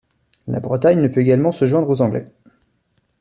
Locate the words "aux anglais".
1.89-2.27